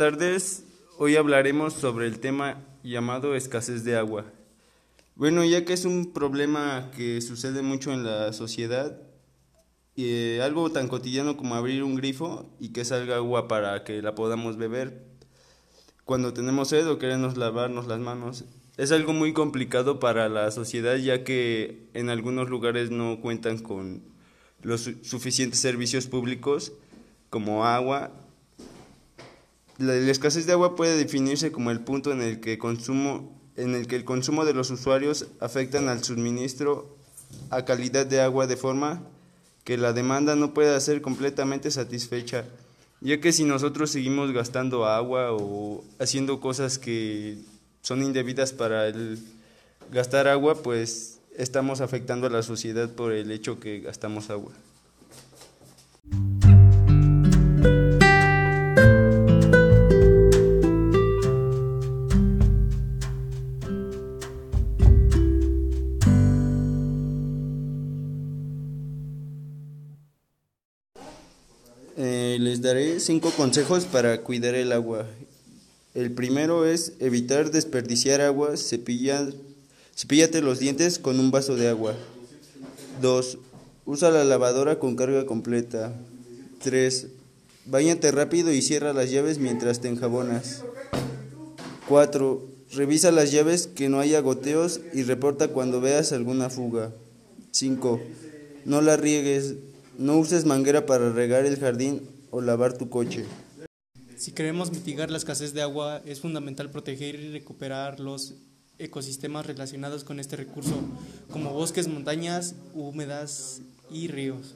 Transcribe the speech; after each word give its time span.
tardes. 0.00 0.64
Hoy 0.96 1.16
hablaremos 1.16 1.74
sobre 1.74 2.06
el 2.06 2.20
tema 2.20 2.64
llamado 2.82 3.34
escasez 3.34 3.84
de 3.84 3.98
agua. 3.98 4.24
Bueno, 5.14 5.44
ya 5.44 5.66
que 5.66 5.74
es 5.74 5.84
un 5.84 6.14
problema 6.14 6.90
que 6.96 7.20
sucede 7.20 7.60
mucho 7.60 7.92
en 7.92 8.02
la 8.02 8.32
sociedad, 8.32 8.98
eh, 9.98 10.40
algo 10.42 10.72
tan 10.72 10.88
cotidiano 10.88 11.36
como 11.36 11.54
abrir 11.54 11.82
un 11.82 11.96
grifo 11.96 12.48
y 12.58 12.70
que 12.70 12.86
salga 12.86 13.16
agua 13.16 13.46
para 13.46 13.84
que 13.84 14.00
la 14.00 14.14
podamos 14.14 14.56
beber 14.56 15.04
cuando 16.06 16.32
tenemos 16.32 16.68
sed 16.68 16.88
o 16.88 16.98
queremos 16.98 17.36
lavarnos 17.36 17.86
las 17.86 18.00
manos. 18.00 18.46
Es 18.78 18.92
algo 18.92 19.12
muy 19.12 19.34
complicado 19.34 20.00
para 20.00 20.30
la 20.30 20.50
sociedad 20.50 20.96
ya 20.96 21.24
que 21.24 21.90
en 21.92 22.08
algunos 22.08 22.48
lugares 22.48 22.90
no 22.90 23.20
cuentan 23.20 23.58
con 23.58 24.02
los 24.62 24.90
suficientes 25.02 25.60
servicios 25.60 26.06
públicos 26.06 26.72
como 27.28 27.66
agua. 27.66 28.12
La, 29.80 29.94
escasez 29.94 30.44
de 30.44 30.52
agua 30.52 30.76
puede 30.76 30.94
definirse 30.98 31.52
como 31.52 31.70
el 31.70 31.80
punto 31.80 32.12
en 32.12 32.20
el 32.20 32.40
que 32.40 32.58
consumo 32.58 33.40
en 33.56 33.74
el 33.74 33.86
que 33.86 33.96
el 33.96 34.04
consumo 34.04 34.44
de 34.44 34.52
los 34.52 34.70
usuarios 34.70 35.28
afectan 35.40 35.88
al 35.88 36.04
suministro 36.04 36.98
a 37.48 37.64
calidad 37.64 38.04
de 38.04 38.20
agua 38.20 38.46
de 38.46 38.58
forma 38.58 39.02
que 39.64 39.78
la 39.78 39.94
demanda 39.94 40.36
no 40.36 40.52
pueda 40.52 40.78
ser 40.80 41.00
completamente 41.00 41.70
satisfecha, 41.70 42.44
ya 43.00 43.20
que 43.20 43.32
si 43.32 43.44
nosotros 43.44 43.90
seguimos 43.90 44.32
gastando 44.32 44.84
agua 44.84 45.32
o 45.32 45.82
haciendo 45.98 46.40
cosas 46.40 46.78
que 46.78 47.38
son 47.80 48.02
indebidas 48.02 48.52
para 48.52 48.86
el 48.86 49.18
gastar 49.90 50.28
agua, 50.28 50.62
pues 50.62 51.20
estamos 51.38 51.80
afectando 51.80 52.26
a 52.26 52.30
la 52.30 52.42
sociedad 52.42 52.90
por 52.90 53.12
el 53.12 53.30
hecho 53.30 53.60
que 53.60 53.80
gastamos 53.80 54.28
agua. 54.28 54.52
Eh, 72.02 72.38
les 72.40 72.62
daré 72.62 72.98
cinco 72.98 73.30
consejos 73.30 73.84
para 73.84 74.22
cuidar 74.22 74.54
el 74.54 74.72
agua. 74.72 75.04
El 75.92 76.10
primero 76.12 76.64
es 76.64 76.94
evitar 76.98 77.50
desperdiciar 77.50 78.22
agua, 78.22 78.56
cepilla, 78.56 79.28
cepíllate 79.94 80.40
los 80.40 80.60
dientes 80.60 80.98
con 80.98 81.20
un 81.20 81.30
vaso 81.30 81.56
de 81.56 81.68
agua. 81.68 81.94
2. 83.02 83.36
Usa 83.84 84.10
la 84.10 84.24
lavadora 84.24 84.78
con 84.78 84.96
carga 84.96 85.26
completa. 85.26 85.92
3. 86.64 87.08
Báñate 87.66 88.10
rápido 88.12 88.50
y 88.50 88.62
cierra 88.62 88.94
las 88.94 89.10
llaves 89.10 89.38
mientras 89.38 89.82
te 89.82 89.88
enjabonas. 89.88 90.64
4. 91.86 92.46
Revisa 92.72 93.12
las 93.12 93.30
llaves 93.30 93.66
que 93.66 93.90
no 93.90 94.00
haya 94.00 94.20
goteos 94.20 94.80
y 94.94 95.02
reporta 95.02 95.48
cuando 95.48 95.82
veas 95.82 96.12
alguna 96.12 96.48
fuga. 96.48 96.92
5. 97.50 98.00
No 98.64 98.80
la 98.80 98.96
riegues, 98.96 99.56
no 100.00 100.16
uses 100.16 100.46
manguera 100.46 100.86
para 100.86 101.10
regar 101.10 101.44
el 101.44 101.58
jardín 101.58 102.08
o 102.30 102.40
lavar 102.40 102.76
tu 102.76 102.88
coche. 102.88 103.26
Si 104.16 104.32
queremos 104.32 104.72
mitigar 104.72 105.10
la 105.10 105.18
escasez 105.18 105.52
de 105.52 105.60
agua, 105.60 106.00
es 106.06 106.20
fundamental 106.20 106.70
proteger 106.70 107.16
y 107.16 107.30
recuperar 107.32 108.00
los 108.00 108.34
ecosistemas 108.78 109.44
relacionados 109.44 110.04
con 110.04 110.18
este 110.18 110.36
recurso, 110.36 110.74
como 111.30 111.52
bosques, 111.52 111.86
montañas, 111.86 112.54
húmedas 112.74 113.60
y 113.90 114.08
ríos. 114.08 114.54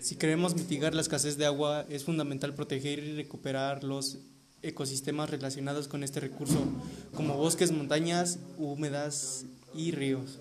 Si 0.00 0.16
queremos 0.16 0.56
mitigar 0.56 0.94
la 0.94 1.00
escasez 1.00 1.38
de 1.38 1.46
agua, 1.46 1.86
es 1.88 2.02
fundamental 2.02 2.54
proteger 2.54 2.98
y 2.98 3.14
recuperar 3.14 3.84
los 3.84 4.18
ecosistemas 4.62 5.30
relacionados 5.30 5.86
con 5.86 6.02
este 6.02 6.18
recurso, 6.18 6.58
como 7.14 7.36
bosques, 7.36 7.70
montañas, 7.70 8.40
húmedas 8.58 9.44
y 9.74 9.92
ríos. 9.92 10.40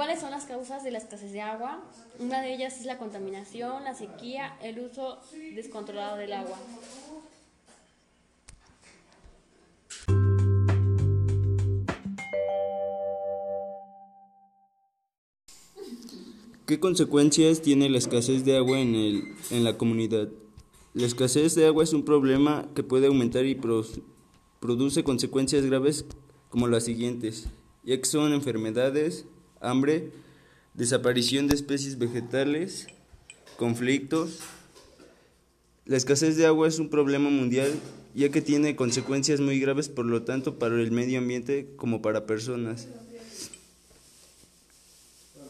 ¿Cuáles 0.00 0.20
son 0.20 0.30
las 0.30 0.46
causas 0.46 0.82
de 0.82 0.90
la 0.90 0.96
escasez 0.96 1.30
de 1.30 1.42
agua? 1.42 1.84
Una 2.18 2.40
de 2.40 2.54
ellas 2.54 2.80
es 2.80 2.86
la 2.86 2.96
contaminación, 2.96 3.84
la 3.84 3.92
sequía, 3.92 4.56
el 4.62 4.80
uso 4.80 5.18
descontrolado 5.54 6.16
del 6.16 6.32
agua. 6.32 6.56
¿Qué 16.64 16.80
consecuencias 16.80 17.60
tiene 17.60 17.90
la 17.90 17.98
escasez 17.98 18.46
de 18.46 18.56
agua 18.56 18.80
en, 18.80 18.94
el, 18.94 19.34
en 19.50 19.64
la 19.64 19.76
comunidad? 19.76 20.30
La 20.94 21.04
escasez 21.04 21.54
de 21.56 21.66
agua 21.66 21.84
es 21.84 21.92
un 21.92 22.06
problema 22.06 22.66
que 22.74 22.82
puede 22.82 23.08
aumentar 23.08 23.44
y 23.44 23.54
produce 24.60 25.04
consecuencias 25.04 25.66
graves 25.66 26.06
como 26.48 26.68
las 26.68 26.84
siguientes, 26.84 27.48
ya 27.84 27.98
que 27.98 28.06
son 28.06 28.32
enfermedades, 28.32 29.26
hambre, 29.60 30.10
desaparición 30.74 31.46
de 31.46 31.54
especies 31.54 31.98
vegetales, 31.98 32.86
conflictos. 33.56 34.40
La 35.86 35.96
escasez 35.96 36.36
de 36.36 36.46
agua 36.46 36.68
es 36.68 36.78
un 36.78 36.88
problema 36.88 37.30
mundial 37.30 37.70
ya 38.14 38.28
que 38.30 38.42
tiene 38.42 38.76
consecuencias 38.76 39.40
muy 39.40 39.60
graves 39.60 39.88
por 39.88 40.04
lo 40.04 40.22
tanto 40.22 40.58
para 40.58 40.80
el 40.80 40.90
medio 40.90 41.18
ambiente 41.18 41.68
como 41.76 42.02
para 42.02 42.26
personas. 42.26 42.88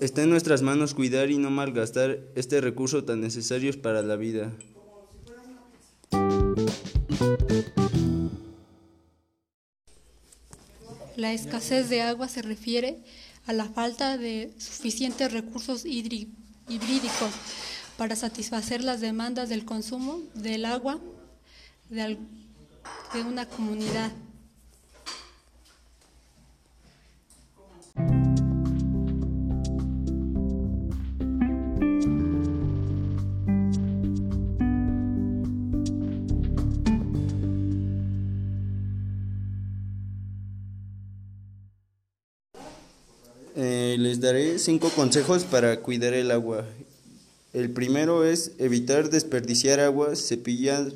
Está 0.01 0.23
en 0.23 0.31
nuestras 0.31 0.63
manos 0.63 0.95
cuidar 0.95 1.31
y 1.31 1.39
no 1.39 1.51
malgastar 1.51 2.21
este 2.35 2.61
recurso 2.61 3.05
tan 3.05 3.21
necesario 3.21 3.71
para 3.83 4.03
la 4.03 4.17
vida. 4.17 4.53
La 11.17 11.35
escasez 11.35 11.91
de 11.91 12.01
agua 12.01 12.29
se 12.29 12.41
refiere 12.41 13.03
a 13.47 13.53
la 13.53 13.65
falta 13.67 14.19
de 14.19 14.53
suficientes 14.59 15.33
recursos 15.33 15.85
hídricos 15.85 17.31
para 17.97 18.17
satisfacer 18.17 18.83
las 18.83 19.01
demandas 19.01 19.49
del 19.49 19.65
consumo 19.65 20.21
del 20.35 20.65
agua 20.65 20.99
de, 21.91 22.17
una 23.27 23.47
comunidad. 23.47 24.11
Eh, 43.57 43.97
les 43.99 44.21
daré 44.21 44.59
cinco 44.59 44.91
consejos 44.91 45.45
para 45.45 45.81
cuidar 45.81 46.15
el 46.15 46.31
agua. 46.31 46.65
El 47.53 47.71
primero 47.71 48.25
es 48.25 48.53
evitar 48.59 49.11
desperdiciar 49.11 49.81
agua, 49.81 50.15
cepilla, 50.15 50.87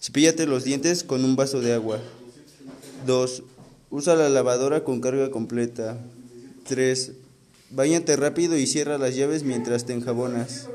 cepíllate 0.00 0.46
los 0.46 0.64
dientes 0.64 1.04
con 1.04 1.24
un 1.24 1.36
vaso 1.36 1.60
de 1.60 1.72
agua. 1.72 2.00
2. 3.06 3.42
Usa 3.90 4.14
la 4.14 4.28
lavadora 4.28 4.84
con 4.84 5.00
carga 5.00 5.30
completa. 5.30 5.98
3. 6.68 7.12
Báñate 7.70 8.16
rápido 8.16 8.58
y 8.58 8.66
cierra 8.66 8.98
las 8.98 9.16
llaves 9.16 9.42
mientras 9.42 9.86
te 9.86 9.94
enjabonas. 9.94 10.68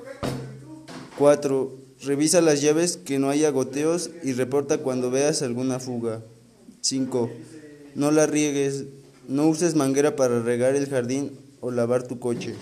4. 1.19 1.77
Revisa 2.03 2.41
las 2.41 2.61
llaves 2.61 2.97
que 2.97 3.19
no 3.19 3.29
haya 3.29 3.51
goteos 3.51 4.09
y 4.23 4.33
reporta 4.33 4.79
cuando 4.79 5.11
veas 5.11 5.43
alguna 5.43 5.79
fuga. 5.79 6.23
5. 6.81 7.29
No 7.93 8.09
la 8.09 8.25
riegues, 8.25 8.85
no 9.27 9.47
uses 9.47 9.75
manguera 9.75 10.15
para 10.15 10.41
regar 10.41 10.75
el 10.75 10.89
jardín 10.89 11.31
o 11.59 11.72
lavar 11.72 12.03
tu 12.03 12.19
coche. 12.19 12.55